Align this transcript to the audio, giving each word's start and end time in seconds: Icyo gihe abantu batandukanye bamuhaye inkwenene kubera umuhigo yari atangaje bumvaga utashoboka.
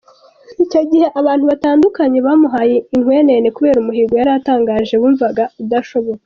Icyo 0.63 0.81
gihe 0.91 1.07
abantu 1.19 1.43
batandukanye 1.51 2.19
bamuhaye 2.27 2.75
inkwenene 2.95 3.47
kubera 3.55 3.77
umuhigo 3.79 4.13
yari 4.19 4.31
atangaje 4.39 4.93
bumvaga 5.01 5.43
utashoboka. 5.63 6.19